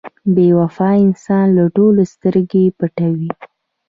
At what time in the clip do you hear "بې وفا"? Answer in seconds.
0.35-0.89